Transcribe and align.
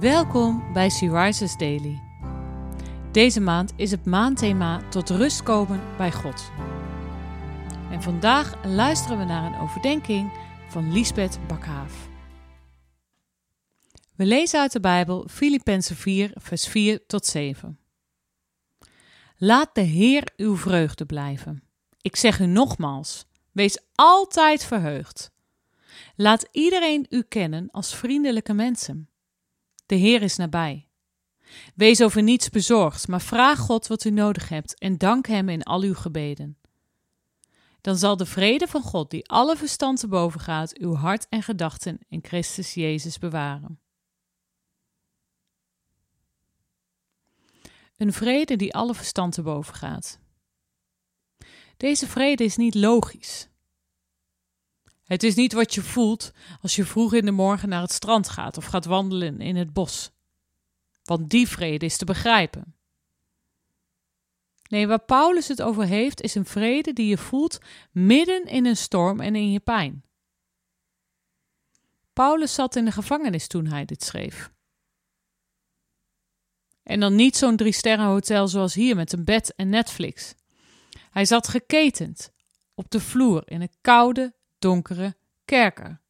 Welkom 0.00 0.72
bij 0.72 0.90
Sea 0.90 1.24
Rises 1.24 1.56
Daily. 1.56 2.02
Deze 3.12 3.40
maand 3.40 3.72
is 3.76 3.90
het 3.90 4.04
maandthema 4.04 4.88
tot 4.88 5.10
rust 5.10 5.42
komen 5.42 5.80
bij 5.96 6.12
God. 6.12 6.50
En 7.90 8.02
vandaag 8.02 8.64
luisteren 8.64 9.18
we 9.18 9.24
naar 9.24 9.52
een 9.52 9.60
overdenking 9.60 10.32
van 10.68 10.92
Lisbeth 10.92 11.38
Bakhaaf. 11.46 12.08
We 14.16 14.24
lezen 14.24 14.60
uit 14.60 14.72
de 14.72 14.80
Bijbel 14.80 15.28
Filippenzen 15.30 15.96
4, 15.96 16.30
vers 16.34 16.68
4 16.68 17.06
tot 17.06 17.26
7. 17.26 17.78
Laat 19.36 19.74
de 19.74 19.80
Heer 19.80 20.32
uw 20.36 20.56
vreugde 20.56 21.06
blijven. 21.06 21.62
Ik 22.00 22.16
zeg 22.16 22.40
u 22.40 22.46
nogmaals, 22.46 23.26
wees 23.52 23.78
altijd 23.94 24.64
verheugd. 24.64 25.30
Laat 26.16 26.48
iedereen 26.52 27.06
u 27.08 27.22
kennen 27.22 27.68
als 27.70 27.94
vriendelijke 27.94 28.52
mensen. 28.52 29.08
De 29.86 29.94
Heer 29.94 30.22
is 30.22 30.36
nabij. 30.36 30.88
Wees 31.74 32.02
over 32.02 32.22
niets 32.22 32.48
bezorgd, 32.50 33.08
maar 33.08 33.20
vraag 33.20 33.58
God 33.58 33.86
wat 33.86 34.04
u 34.04 34.10
nodig 34.10 34.48
hebt 34.48 34.78
en 34.78 34.98
dank 34.98 35.26
Hem 35.26 35.48
in 35.48 35.62
al 35.62 35.82
uw 35.82 35.94
gebeden. 35.94 36.58
Dan 37.80 37.96
zal 37.96 38.16
de 38.16 38.26
vrede 38.26 38.66
van 38.66 38.82
God, 38.82 39.10
die 39.10 39.28
alle 39.28 39.56
verstand 39.56 40.00
te 40.00 40.08
boven 40.08 40.40
gaat, 40.40 40.78
uw 40.78 40.94
hart 40.94 41.26
en 41.28 41.42
gedachten 41.42 41.98
in 42.08 42.18
Christus 42.22 42.74
Jezus 42.74 43.18
bewaren. 43.18 43.78
Een 47.96 48.12
vrede 48.12 48.56
die 48.56 48.74
alle 48.74 48.94
verstand 48.94 49.32
te 49.32 49.42
boven 49.42 49.74
gaat. 49.74 50.18
Deze 51.76 52.06
vrede 52.06 52.44
is 52.44 52.56
niet 52.56 52.74
logisch. 52.74 53.48
Het 55.04 55.22
is 55.22 55.34
niet 55.34 55.52
wat 55.52 55.74
je 55.74 55.82
voelt 55.82 56.32
als 56.60 56.76
je 56.76 56.84
vroeg 56.84 57.14
in 57.14 57.24
de 57.24 57.30
morgen 57.30 57.68
naar 57.68 57.80
het 57.80 57.92
strand 57.92 58.28
gaat 58.28 58.56
of 58.56 58.64
gaat 58.64 58.84
wandelen 58.84 59.40
in 59.40 59.56
het 59.56 59.72
bos. 59.72 60.10
Want 61.04 61.30
die 61.30 61.48
vrede 61.48 61.84
is 61.84 61.96
te 61.96 62.04
begrijpen. 62.04 62.74
Nee, 64.68 64.86
waar 64.86 65.04
Paulus 65.04 65.48
het 65.48 65.62
over 65.62 65.84
heeft, 65.84 66.20
is 66.20 66.34
een 66.34 66.44
vrede 66.44 66.92
die 66.92 67.06
je 67.06 67.18
voelt 67.18 67.58
midden 67.90 68.44
in 68.44 68.66
een 68.66 68.76
storm 68.76 69.20
en 69.20 69.36
in 69.36 69.52
je 69.52 69.60
pijn. 69.60 70.04
Paulus 72.12 72.54
zat 72.54 72.76
in 72.76 72.84
de 72.84 72.92
gevangenis 72.92 73.46
toen 73.46 73.66
hij 73.66 73.84
dit 73.84 74.04
schreef. 74.04 74.52
En 76.82 77.00
dan 77.00 77.14
niet 77.14 77.36
zo'n 77.36 77.56
drie 77.56 77.72
sterren 77.72 78.06
hotel 78.06 78.48
zoals 78.48 78.74
hier 78.74 78.96
met 78.96 79.12
een 79.12 79.24
bed 79.24 79.54
en 79.54 79.68
Netflix. 79.68 80.34
Hij 81.10 81.24
zat 81.24 81.48
geketend 81.48 82.32
op 82.74 82.90
de 82.90 83.00
vloer 83.00 83.42
in 83.44 83.60
een 83.60 83.74
koude, 83.80 84.34
donkere 84.64 85.16
kerker. 85.44 86.00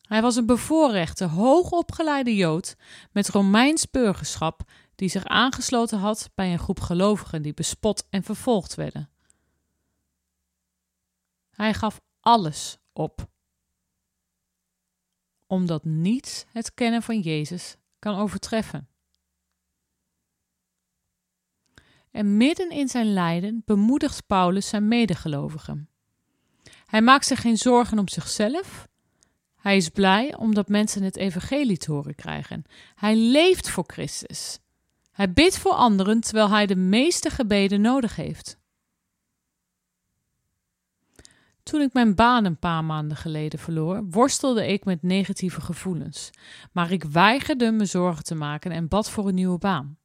Hij 0.00 0.22
was 0.22 0.36
een 0.36 0.46
bevoorrechte, 0.46 1.24
hoogopgeleide 1.24 2.36
Jood 2.36 2.76
met 3.12 3.28
Romeins 3.28 3.90
burgerschap 3.90 4.70
die 4.94 5.08
zich 5.08 5.24
aangesloten 5.24 5.98
had 5.98 6.30
bij 6.34 6.52
een 6.52 6.58
groep 6.58 6.80
gelovigen 6.80 7.42
die 7.42 7.54
bespot 7.54 8.06
en 8.10 8.22
vervolgd 8.22 8.74
werden. 8.74 9.10
Hij 11.50 11.74
gaf 11.74 12.00
alles 12.20 12.78
op, 12.92 13.28
omdat 15.46 15.84
niets 15.84 16.44
het 16.52 16.74
kennen 16.74 17.02
van 17.02 17.20
Jezus 17.20 17.76
kan 17.98 18.14
overtreffen. 18.14 18.88
En 22.10 22.36
midden 22.36 22.70
in 22.70 22.88
zijn 22.88 23.12
lijden 23.12 23.62
bemoedigt 23.64 24.26
Paulus 24.26 24.68
zijn 24.68 24.88
medegelovigen. 24.88 25.88
Hij 26.88 27.02
maakt 27.02 27.26
zich 27.26 27.40
geen 27.40 27.56
zorgen 27.56 27.98
om 27.98 28.08
zichzelf. 28.08 28.88
Hij 29.56 29.76
is 29.76 29.88
blij 29.88 30.36
omdat 30.36 30.68
mensen 30.68 31.02
het 31.02 31.16
evangelie 31.16 31.76
te 31.76 31.92
horen 31.92 32.14
krijgen. 32.14 32.64
Hij 32.94 33.16
leeft 33.16 33.70
voor 33.70 33.84
Christus. 33.86 34.58
Hij 35.10 35.32
bidt 35.32 35.58
voor 35.58 35.72
anderen 35.72 36.20
terwijl 36.20 36.50
hij 36.50 36.66
de 36.66 36.76
meeste 36.76 37.30
gebeden 37.30 37.80
nodig 37.80 38.16
heeft. 38.16 38.58
Toen 41.62 41.80
ik 41.80 41.92
mijn 41.92 42.14
baan 42.14 42.44
een 42.44 42.58
paar 42.58 42.84
maanden 42.84 43.16
geleden 43.16 43.58
verloor, 43.58 44.04
worstelde 44.10 44.66
ik 44.66 44.84
met 44.84 45.02
negatieve 45.02 45.60
gevoelens, 45.60 46.30
maar 46.72 46.90
ik 46.90 47.04
weigerde 47.04 47.70
me 47.70 47.84
zorgen 47.84 48.24
te 48.24 48.34
maken 48.34 48.70
en 48.70 48.88
bad 48.88 49.10
voor 49.10 49.28
een 49.28 49.34
nieuwe 49.34 49.58
baan. 49.58 49.98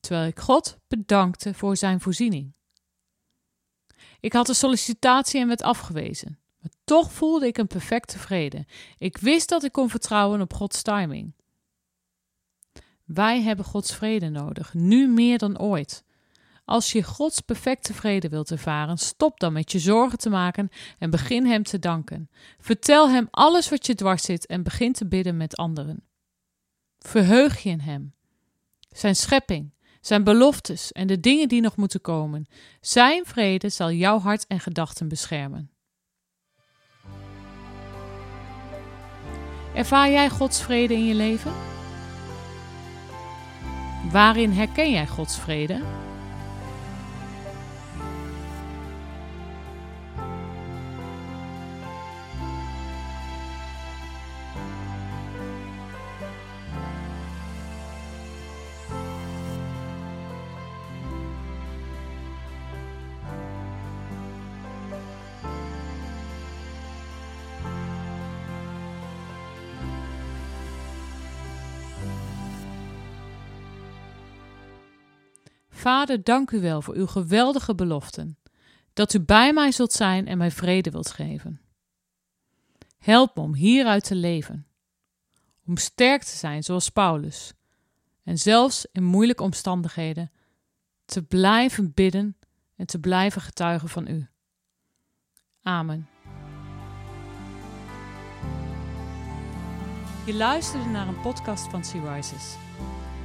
Terwijl 0.00 0.26
ik 0.28 0.38
God 0.38 0.78
bedankte 0.88 1.54
voor 1.54 1.76
zijn 1.76 2.00
voorziening. 2.00 2.53
Ik 4.24 4.32
had 4.32 4.48
een 4.48 4.54
sollicitatie 4.54 5.40
en 5.40 5.46
werd 5.46 5.62
afgewezen. 5.62 6.38
Maar 6.60 6.70
toch 6.84 7.12
voelde 7.12 7.46
ik 7.46 7.58
een 7.58 7.66
perfecte 7.66 8.18
vrede. 8.18 8.66
Ik 8.98 9.16
wist 9.16 9.48
dat 9.48 9.64
ik 9.64 9.72
kon 9.72 9.90
vertrouwen 9.90 10.40
op 10.40 10.52
Gods 10.54 10.82
timing. 10.82 11.34
Wij 13.04 13.42
hebben 13.42 13.64
Gods 13.64 13.94
vrede 13.94 14.28
nodig, 14.28 14.74
nu 14.74 15.08
meer 15.08 15.38
dan 15.38 15.58
ooit. 15.58 16.04
Als 16.64 16.92
je 16.92 17.02
Gods 17.02 17.40
perfecte 17.40 17.94
vrede 17.94 18.28
wilt 18.28 18.50
ervaren, 18.50 18.98
stop 18.98 19.40
dan 19.40 19.52
met 19.52 19.72
je 19.72 19.78
zorgen 19.78 20.18
te 20.18 20.30
maken 20.30 20.68
en 20.98 21.10
begin 21.10 21.46
Hem 21.46 21.62
te 21.62 21.78
danken. 21.78 22.30
Vertel 22.58 23.10
Hem 23.10 23.28
alles 23.30 23.68
wat 23.68 23.86
je 23.86 23.94
dwars 23.94 24.22
zit 24.22 24.46
en 24.46 24.62
begin 24.62 24.92
te 24.92 25.06
bidden 25.06 25.36
met 25.36 25.56
anderen. 25.56 26.04
Verheug 26.98 27.62
je 27.62 27.70
in 27.70 27.80
Hem, 27.80 28.14
Zijn 28.88 29.16
schepping, 29.16 29.72
zijn 30.06 30.24
beloftes 30.24 30.92
en 30.92 31.06
de 31.06 31.20
dingen 31.20 31.48
die 31.48 31.60
nog 31.60 31.76
moeten 31.76 32.00
komen. 32.00 32.46
Zijn 32.80 33.24
vrede 33.24 33.68
zal 33.68 33.90
jouw 33.90 34.18
hart 34.18 34.46
en 34.46 34.60
gedachten 34.60 35.08
beschermen. 35.08 35.70
Ervaar 39.74 40.10
jij 40.10 40.30
Gods 40.30 40.62
vrede 40.62 40.94
in 40.94 41.06
je 41.06 41.14
leven? 41.14 41.52
Waarin 44.10 44.50
herken 44.50 44.90
jij 44.90 45.06
Gods 45.06 45.38
vrede? 45.38 45.80
Vader, 75.84 76.22
dank 76.22 76.50
u 76.50 76.60
wel 76.60 76.82
voor 76.82 76.94
uw 76.94 77.06
geweldige 77.06 77.74
beloften, 77.74 78.38
dat 78.92 79.14
u 79.14 79.20
bij 79.20 79.52
mij 79.52 79.72
zult 79.72 79.92
zijn 79.92 80.26
en 80.26 80.38
mij 80.38 80.50
vrede 80.50 80.90
wilt 80.90 81.10
geven. 81.10 81.60
Help 82.98 83.36
me 83.36 83.42
om 83.42 83.54
hieruit 83.54 84.04
te 84.04 84.14
leven, 84.14 84.66
om 85.66 85.76
sterk 85.76 86.22
te 86.22 86.36
zijn 86.36 86.62
zoals 86.62 86.88
Paulus, 86.88 87.52
en 88.22 88.38
zelfs 88.38 88.86
in 88.92 89.04
moeilijke 89.04 89.42
omstandigheden 89.42 90.30
te 91.04 91.22
blijven 91.22 91.94
bidden 91.94 92.36
en 92.76 92.86
te 92.86 92.98
blijven 92.98 93.40
getuigen 93.42 93.88
van 93.88 94.08
u. 94.08 94.28
Amen. 95.62 96.08
Je 100.26 100.34
luisterde 100.34 100.88
naar 100.88 101.08
een 101.08 101.20
podcast 101.20 101.68
van 101.68 101.84
Sea 101.84 102.14
Rises. 102.14 102.56